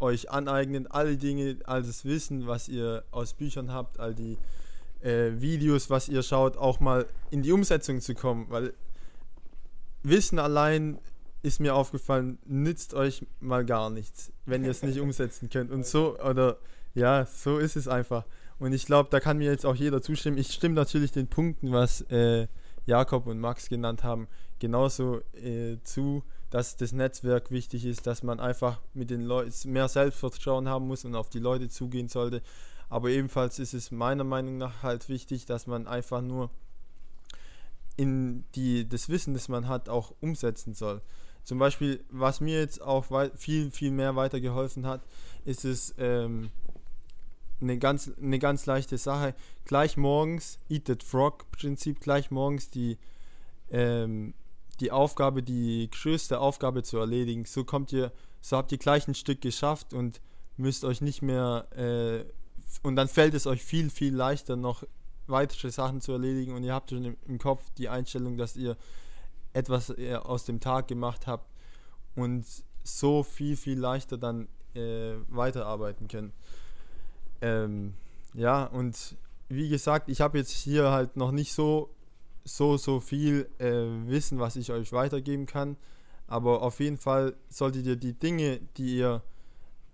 [0.00, 4.38] euch aneignet, all die Dinge, all das Wissen, was ihr aus Büchern habt, all die
[5.02, 8.72] äh, Videos, was ihr schaut, auch mal in die Umsetzung zu kommen, weil
[10.02, 10.98] Wissen allein
[11.46, 15.70] ist mir aufgefallen, nützt euch mal gar nichts, wenn ihr es nicht umsetzen könnt.
[15.70, 16.58] Und so, oder
[16.92, 18.24] ja, so ist es einfach.
[18.58, 20.38] Und ich glaube, da kann mir jetzt auch jeder zustimmen.
[20.38, 22.48] Ich stimme natürlich den Punkten, was äh,
[22.84, 24.26] Jakob und Max genannt haben,
[24.58, 29.86] genauso äh, zu, dass das Netzwerk wichtig ist, dass man einfach mit den Leuten mehr
[29.86, 32.42] Selbstvertrauen haben muss und auf die Leute zugehen sollte.
[32.88, 36.50] Aber ebenfalls ist es meiner Meinung nach halt wichtig, dass man einfach nur
[37.96, 41.02] in die, das Wissen, das man hat, auch umsetzen soll.
[41.46, 43.06] Zum Beispiel, was mir jetzt auch
[43.36, 45.02] viel, viel mehr weitergeholfen hat,
[45.44, 46.50] ist es ähm,
[47.60, 49.32] eine, ganz, eine ganz leichte Sache.
[49.64, 52.98] Gleich morgens, Eat That Frog Prinzip, gleich morgens die,
[53.70, 54.34] ähm,
[54.80, 57.44] die Aufgabe, die größte Aufgabe zu erledigen.
[57.44, 60.20] So kommt ihr, so habt ihr gleich ein Stück geschafft und
[60.56, 62.24] müsst euch nicht mehr, äh,
[62.82, 64.82] und dann fällt es euch viel, viel leichter, noch
[65.28, 68.76] weitere Sachen zu erledigen und ihr habt schon im, im Kopf die Einstellung, dass ihr
[69.56, 71.48] etwas äh, aus dem Tag gemacht habt
[72.14, 72.44] und
[72.84, 76.32] so viel, viel leichter dann äh, weiterarbeiten können.
[77.40, 77.94] Ähm,
[78.34, 79.16] ja, und
[79.48, 81.90] wie gesagt, ich habe jetzt hier halt noch nicht so,
[82.44, 85.76] so, so viel äh, Wissen, was ich euch weitergeben kann.
[86.26, 89.22] Aber auf jeden Fall solltet ihr die Dinge, die ihr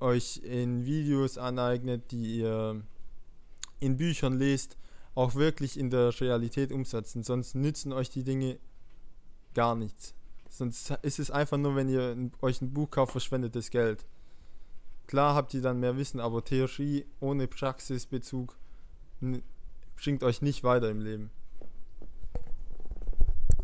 [0.00, 2.82] euch in Videos aneignet, die ihr
[3.80, 4.76] in Büchern lest,
[5.14, 7.22] auch wirklich in der Realität umsetzen.
[7.22, 8.58] Sonst nützen euch die Dinge
[9.54, 10.14] gar nichts.
[10.48, 14.04] Sonst ist es einfach nur, wenn ihr euch ein Buch kauft, verschwendetes Geld.
[15.06, 18.56] Klar habt ihr dann mehr Wissen, aber Theorie ohne Praxisbezug
[19.96, 21.30] bringt euch nicht weiter im Leben.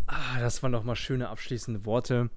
[0.06, 2.30] Ah, das waren doch mal schöne abschließende Worte.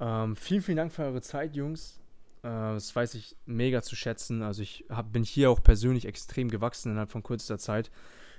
[0.00, 2.00] Ähm, vielen, vielen Dank für eure Zeit, Jungs.
[2.42, 4.42] Äh, das weiß ich mega zu schätzen.
[4.42, 7.90] Also ich hab, bin hier auch persönlich extrem gewachsen innerhalb von kurzer Zeit.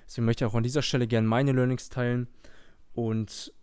[0.05, 2.27] Deswegen möchte ich auch an dieser Stelle gerne meine Learnings teilen.
[2.93, 3.53] Und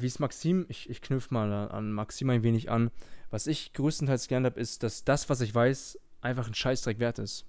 [0.00, 2.90] wie es Maxim, ich, ich knüpfe mal an Maxim ein wenig an,
[3.30, 7.18] was ich größtenteils gelernt habe, ist, dass das, was ich weiß, einfach ein Scheißdreck wert
[7.18, 7.46] ist.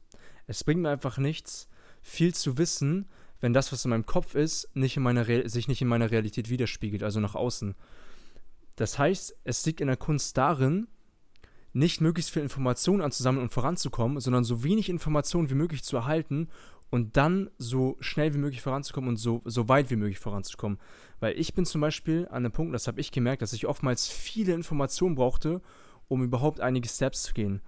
[0.47, 1.69] Es bringt mir einfach nichts,
[2.01, 3.07] viel zu wissen,
[3.39, 6.49] wenn das, was in meinem Kopf ist, nicht in meiner sich nicht in meiner Realität
[6.49, 7.75] widerspiegelt, also nach außen.
[8.75, 10.87] Das heißt, es liegt in der Kunst darin,
[11.71, 16.49] nicht möglichst viel Informationen anzusammeln und voranzukommen, sondern so wenig Informationen wie möglich zu erhalten
[16.89, 20.79] und dann so schnell wie möglich voranzukommen und so, so weit wie möglich voranzukommen.
[21.19, 24.07] Weil ich bin zum Beispiel an einem Punkt, das habe ich gemerkt, dass ich oftmals
[24.07, 25.61] viele Informationen brauchte,
[26.07, 27.61] um überhaupt einige Steps zu gehen.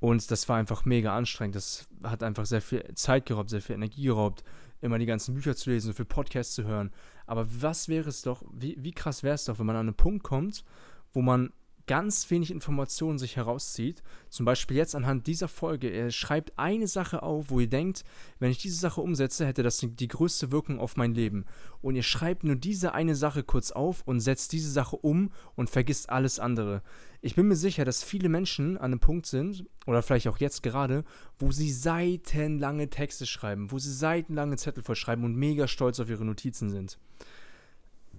[0.00, 1.56] Und das war einfach mega anstrengend.
[1.56, 4.44] Das hat einfach sehr viel Zeit geraubt, sehr viel Energie geraubt,
[4.80, 6.92] immer die ganzen Bücher zu lesen, so viel Podcasts zu hören.
[7.26, 9.96] Aber was wäre es doch, wie, wie krass wäre es doch, wenn man an einen
[9.96, 10.64] Punkt kommt,
[11.12, 11.52] wo man
[11.86, 14.02] ganz wenig Informationen sich herauszieht.
[14.28, 15.88] Zum Beispiel jetzt anhand dieser Folge.
[15.88, 18.04] Er schreibt eine Sache auf, wo ihr denkt,
[18.38, 21.44] wenn ich diese Sache umsetze, hätte das die größte Wirkung auf mein Leben.
[21.82, 25.70] Und ihr schreibt nur diese eine Sache kurz auf und setzt diese Sache um und
[25.70, 26.82] vergisst alles andere.
[27.20, 30.62] Ich bin mir sicher, dass viele Menschen an einem Punkt sind, oder vielleicht auch jetzt
[30.62, 31.04] gerade,
[31.38, 36.24] wo sie seitenlange Texte schreiben, wo sie seitenlange Zettel vollschreiben und mega stolz auf ihre
[36.24, 36.98] Notizen sind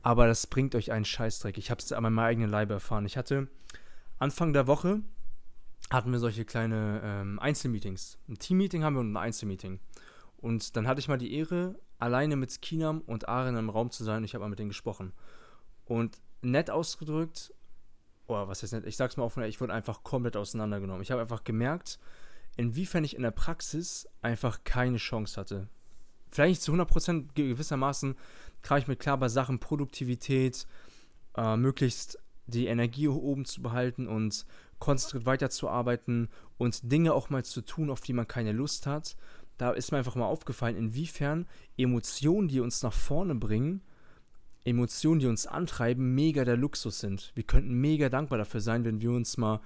[0.08, 1.58] aber das bringt euch einen Scheißdreck.
[1.58, 3.06] Ich habe es an meinem eigenen Leibe erfahren.
[3.06, 3.50] Ich hatte
[4.20, 5.02] Anfang der Woche
[5.90, 8.18] hatten wir solche kleine ähm, Einzelmeetings.
[8.30, 9.82] Ein Teammeeting haben wir und ein Einzelmeeting.
[10.38, 14.06] Und dann hatte ich mal die Ehre, alleine mit Kinam und Aren im Raum zu
[14.06, 14.20] sein.
[14.20, 15.12] Und ich habe mal mit denen gesprochen.
[15.84, 17.54] Und nett ausgedrückt,
[18.28, 21.02] oder was ist nett, ich sag's mal offen, ich wurde einfach komplett auseinandergenommen.
[21.02, 22.00] Ich habe einfach gemerkt,
[22.56, 25.68] inwiefern ich in der Praxis einfach keine Chance hatte.
[26.30, 28.16] Vielleicht nicht zu 100% gewissermaßen
[28.62, 30.68] kam ich mit klar bei Sachen Produktivität,
[31.36, 34.46] äh, möglichst die Energie oben zu behalten und
[34.80, 39.16] konzentriert weiterzuarbeiten und Dinge auch mal zu tun, auf die man keine Lust hat.
[39.58, 43.82] Da ist mir einfach mal aufgefallen, inwiefern Emotionen, die uns nach vorne bringen,
[44.66, 47.32] Emotionen, die uns antreiben, mega der Luxus sind.
[47.36, 49.62] Wir könnten mega dankbar dafür sein, wenn wir uns mal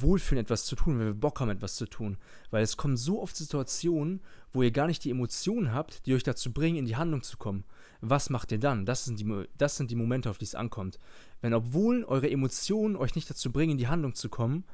[0.00, 2.16] wohlfühlen, etwas zu tun, wenn wir Bock haben, etwas zu tun.
[2.50, 4.20] Weil es kommen so oft Situationen,
[4.52, 7.36] wo ihr gar nicht die Emotionen habt, die euch dazu bringen, in die Handlung zu
[7.36, 7.64] kommen.
[8.00, 8.86] Was macht ihr dann?
[8.86, 10.98] Das sind die, das sind die Momente, auf die es ankommt.
[11.40, 14.64] Wenn obwohl eure Emotionen euch nicht dazu bringen, in die Handlung zu kommen,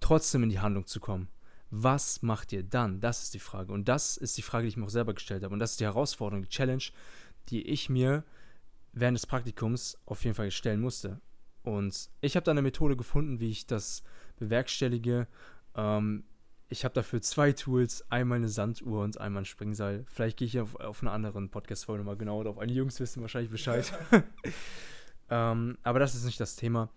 [0.00, 1.28] trotzdem in die Handlung zu kommen.
[1.70, 3.00] Was macht ihr dann?
[3.00, 3.72] Das ist die Frage.
[3.72, 5.52] Und das ist die Frage, die ich mir auch selber gestellt habe.
[5.52, 6.84] Und das ist die Herausforderung, die Challenge,
[7.48, 8.24] die ich mir
[8.92, 11.20] während des Praktikums auf jeden Fall stellen musste.
[11.62, 14.02] Und ich habe da eine Methode gefunden, wie ich das
[14.36, 15.26] bewerkstellige.
[15.74, 16.24] Ähm,
[16.68, 20.04] ich habe dafür zwei Tools, einmal eine Sanduhr und einmal ein Springseil.
[20.08, 22.58] Vielleicht gehe ich auf, auf einer anderen Podcast-Folge nochmal genauer drauf.
[22.58, 23.92] Einige Jungs wissen wahrscheinlich Bescheid.
[25.30, 26.90] ähm, aber das ist nicht das Thema.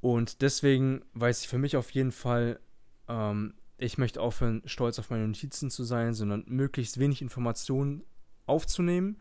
[0.00, 2.60] Und deswegen weiß ich für mich auf jeden Fall,
[3.08, 8.02] ähm, ich möchte aufhören, stolz auf meine Notizen zu sein, sondern möglichst wenig Informationen
[8.46, 9.18] aufzunehmen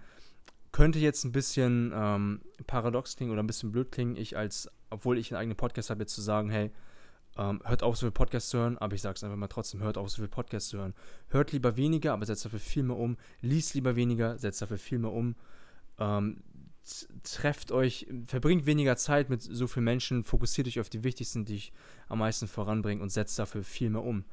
[0.76, 5.18] könnte jetzt ein bisschen ähm, paradox klingen oder ein bisschen blöd klingen, ich als, obwohl
[5.18, 6.70] ich einen eigenen Podcast habe, jetzt zu sagen, hey,
[7.38, 9.82] ähm, hört auf, so viel Podcasts zu hören, aber ich sage es einfach mal trotzdem,
[9.82, 10.94] hört auf, so viel Podcasts zu hören.
[11.30, 13.18] Hört lieber weniger, aber setzt dafür viel mehr um.
[13.42, 15.36] Liest lieber weniger, setzt dafür viel mehr um.
[16.00, 16.44] Ähm,
[17.24, 21.56] trefft euch, verbringt weniger Zeit mit so vielen Menschen, fokussiert euch auf die wichtigsten, die
[21.56, 21.74] ich
[22.08, 24.24] am meisten voranbringe und setzt dafür viel mehr um.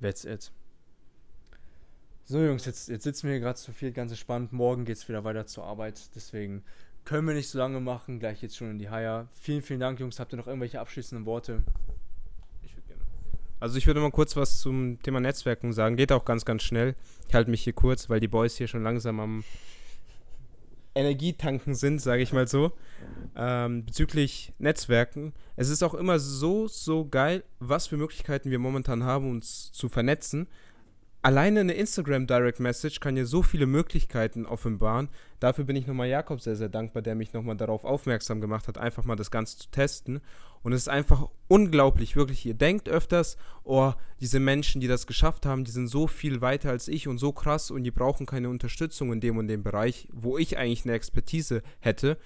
[0.00, 0.52] That's it.
[2.24, 4.52] So, Jungs, jetzt, jetzt sitzen wir hier gerade zu viel, ganz entspannt.
[4.52, 6.14] Morgen geht es wieder weiter zur Arbeit.
[6.14, 6.62] Deswegen
[7.04, 8.18] können wir nicht so lange machen.
[8.18, 9.28] Gleich jetzt schon in die Haier.
[9.40, 10.18] Vielen, vielen Dank, Jungs.
[10.18, 11.62] Habt ihr noch irgendwelche abschließenden Worte?
[13.60, 15.96] Also, ich würde mal kurz was zum Thema Netzwerken sagen.
[15.96, 16.94] Geht auch ganz, ganz schnell.
[17.28, 19.44] Ich halte mich hier kurz, weil die Boys hier schon langsam am
[20.94, 22.72] Energietanken sind, sage ich mal so.
[23.34, 25.32] Ähm, bezüglich Netzwerken.
[25.56, 29.88] Es ist auch immer so, so geil, was für Möglichkeiten wir momentan haben, uns zu
[29.88, 30.48] vernetzen
[31.26, 35.08] alleine eine Instagram Direct Message kann ja so viele Möglichkeiten offenbaren.
[35.40, 38.78] Dafür bin ich nochmal Jakob sehr, sehr dankbar, der mich nochmal darauf aufmerksam gemacht hat,
[38.78, 40.20] einfach mal das Ganze zu testen.
[40.66, 42.44] Und es ist einfach unglaublich, wirklich.
[42.44, 46.70] Ihr denkt öfters, oh, diese Menschen, die das geschafft haben, die sind so viel weiter
[46.70, 50.08] als ich und so krass und die brauchen keine Unterstützung in dem und dem Bereich,
[50.12, 52.18] wo ich eigentlich eine Expertise hätte.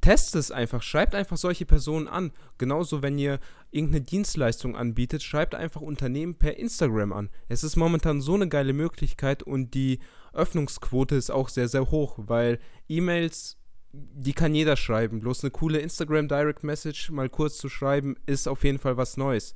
[0.00, 2.32] Testet es einfach, schreibt einfach solche Personen an.
[2.58, 3.38] Genauso, wenn ihr
[3.70, 7.30] irgendeine Dienstleistung anbietet, schreibt einfach Unternehmen per Instagram an.
[7.46, 10.00] Es ist momentan so eine geile Möglichkeit und die
[10.32, 13.57] Öffnungsquote ist auch sehr, sehr hoch, weil E-Mails,
[13.92, 15.20] die kann jeder schreiben.
[15.20, 19.16] Bloß eine coole Instagram Direct Message mal kurz zu schreiben, ist auf jeden Fall was
[19.16, 19.54] Neues.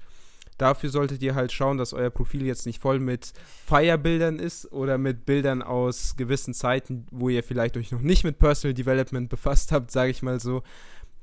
[0.59, 3.33] Dafür solltet ihr halt schauen, dass euer Profil jetzt nicht voll mit
[3.67, 8.39] Feierbildern ist oder mit Bildern aus gewissen Zeiten, wo ihr vielleicht euch noch nicht mit
[8.39, 10.63] Personal Development befasst habt, sage ich mal so.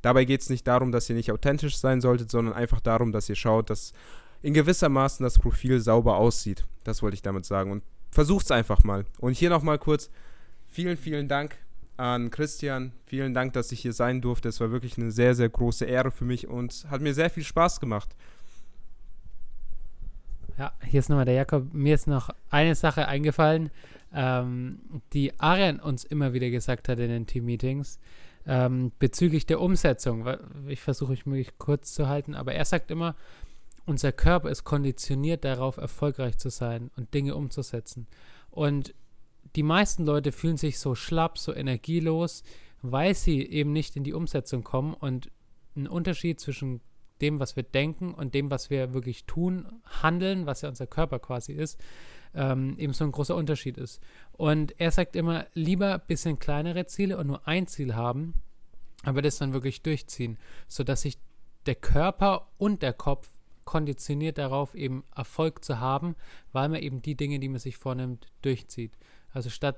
[0.01, 3.29] Dabei geht es nicht darum, dass ihr nicht authentisch sein solltet, sondern einfach darum, dass
[3.29, 3.93] ihr schaut, dass
[4.41, 6.65] in gewisser Maßen das Profil sauber aussieht.
[6.83, 7.71] Das wollte ich damit sagen.
[7.71, 9.05] Und versucht es einfach mal.
[9.19, 10.09] Und hier nochmal kurz
[10.67, 11.57] vielen, vielen Dank
[11.99, 12.93] an Christian.
[13.05, 14.49] Vielen Dank, dass ich hier sein durfte.
[14.49, 17.43] Es war wirklich eine sehr, sehr große Ehre für mich und hat mir sehr viel
[17.43, 18.15] Spaß gemacht.
[20.57, 21.73] Ja, hier ist nochmal der Jakob.
[21.73, 23.69] Mir ist noch eine Sache eingefallen,
[24.13, 24.79] ähm,
[25.13, 27.99] die Arian uns immer wieder gesagt hat in den Team-Meetings
[28.47, 30.27] ähm, bezüglich der Umsetzung.
[30.67, 33.15] Ich versuche mich möglichst kurz zu halten, aber er sagt immer,
[33.85, 38.07] unser Körper ist konditioniert darauf, erfolgreich zu sein und Dinge umzusetzen.
[38.51, 38.93] Und
[39.55, 42.43] die meisten Leute fühlen sich so schlapp, so energielos,
[42.81, 45.31] weil sie eben nicht in die Umsetzung kommen und
[45.75, 46.81] ein Unterschied zwischen
[47.21, 49.65] dem, was wir denken und dem, was wir wirklich tun,
[50.01, 51.79] handeln, was ja unser Körper quasi ist,
[52.33, 54.01] ähm, eben so ein großer Unterschied ist.
[54.33, 58.35] Und er sagt immer, lieber ein bisschen kleinere Ziele und nur ein Ziel haben,
[59.03, 61.17] aber das dann wirklich durchziehen, sodass sich
[61.65, 63.29] der Körper und der Kopf
[63.65, 66.15] konditioniert darauf, eben Erfolg zu haben,
[66.51, 68.93] weil man eben die Dinge, die man sich vornimmt, durchzieht.
[69.33, 69.77] Also statt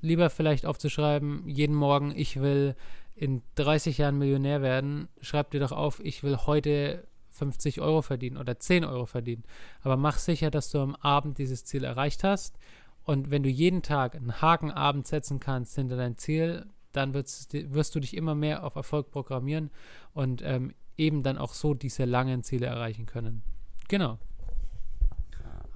[0.00, 2.74] lieber vielleicht aufzuschreiben, jeden Morgen, ich will
[3.16, 8.36] in 30 Jahren Millionär werden, schreib dir doch auf, ich will heute 50 Euro verdienen
[8.36, 9.44] oder 10 Euro verdienen.
[9.82, 12.56] Aber mach sicher, dass du am Abend dieses Ziel erreicht hast.
[13.04, 17.94] Und wenn du jeden Tag einen Hakenabend setzen kannst hinter dein Ziel, dann wirst, wirst
[17.94, 19.70] du dich immer mehr auf Erfolg programmieren
[20.12, 23.42] und ähm, eben dann auch so diese langen Ziele erreichen können.
[23.88, 24.18] Genau.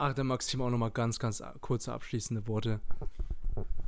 [0.01, 2.79] Ach, der Maxim auch nochmal ganz, ganz kurze abschließende Worte.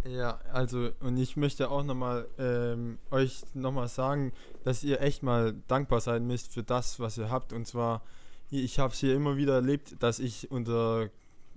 [0.04, 4.32] Ja, also und ich möchte auch nochmal ähm, euch nochmal sagen,
[4.64, 7.52] dass ihr echt mal dankbar sein müsst für das, was ihr habt.
[7.52, 8.02] Und zwar,
[8.50, 11.10] ich habe es hier immer wieder erlebt, dass ich unter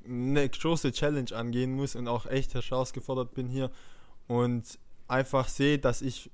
[0.06, 3.72] eine große Challenge angehen muss und auch echt herausgefordert bin hier
[4.28, 6.30] und einfach sehe, dass ich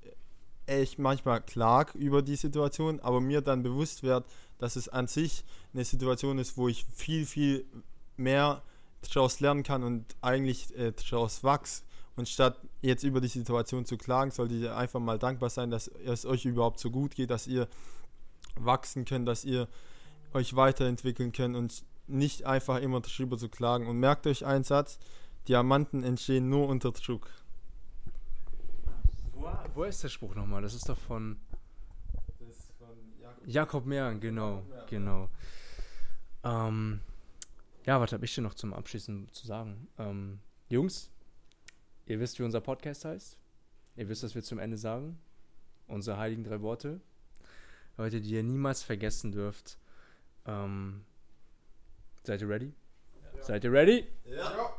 [0.66, 4.26] echt manchmal klag über die Situation, aber mir dann bewusst wird,
[4.58, 7.66] dass es an sich eine Situation ist, wo ich viel, viel
[8.20, 8.62] mehr
[9.14, 11.84] daraus lernen kann und eigentlich äh, daraus wachse.
[12.16, 15.88] Und statt jetzt über die Situation zu klagen, solltet ihr einfach mal dankbar sein, dass
[15.88, 17.70] es euch überhaupt so gut geht, dass ihr
[18.56, 19.70] wachsen könnt, dass ihr
[20.34, 23.88] euch weiterentwickeln könnt und nicht einfach immer darüber zu klagen.
[23.88, 25.00] Und merkt euch einen Satz,
[25.48, 27.30] Diamanten entstehen nur unter Druck.
[29.34, 30.62] Wo, wo ist der Spruch nochmal?
[30.62, 31.38] Das ist doch von
[33.22, 33.48] Jakob.
[33.48, 34.88] Jakob Mehren, genau, Jakob Mehren.
[34.90, 35.30] genau.
[36.44, 37.00] Ähm,
[37.86, 39.88] ja, was habe ich denn noch zum Abschließen zu sagen?
[39.98, 40.40] Ähm,
[40.70, 41.10] Jungs,
[42.06, 43.38] ihr wisst, wie unser Podcast heißt.
[43.96, 45.20] Ihr wisst, was wir zum Ende sagen.
[45.88, 47.02] Unsere heiligen drei Worte.
[47.98, 49.78] Leute, die ihr niemals vergessen dürft.
[50.46, 51.04] Ähm,
[52.24, 52.74] seid ihr ready?
[53.42, 54.08] Seid ihr ready?
[54.26, 54.74] Ja.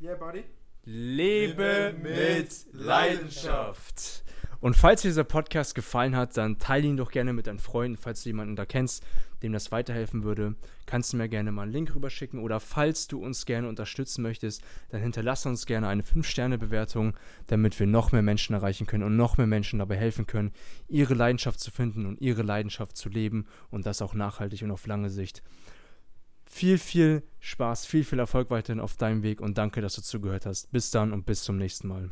[0.00, 0.44] Yeah, buddy.
[0.84, 4.23] Lebe Lebe mit mit Leidenschaft.
[4.64, 7.98] Und falls dir dieser Podcast gefallen hat, dann teile ihn doch gerne mit deinen Freunden,
[7.98, 9.04] falls du jemanden da kennst,
[9.42, 10.54] dem das weiterhelfen würde.
[10.86, 14.62] Kannst du mir gerne mal einen Link rüberschicken oder falls du uns gerne unterstützen möchtest,
[14.88, 17.14] dann hinterlasse uns gerne eine 5-Sterne-Bewertung,
[17.46, 20.50] damit wir noch mehr Menschen erreichen können und noch mehr Menschen dabei helfen können,
[20.88, 24.86] ihre Leidenschaft zu finden und ihre Leidenschaft zu leben und das auch nachhaltig und auf
[24.86, 25.42] lange Sicht.
[26.46, 30.46] Viel, viel Spaß, viel, viel Erfolg weiterhin auf deinem Weg und danke, dass du zugehört
[30.46, 30.72] hast.
[30.72, 32.10] Bis dann und bis zum nächsten Mal.